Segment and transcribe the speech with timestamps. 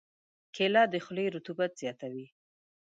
[0.55, 2.27] کېله د خولې رطوبت زیاتوي.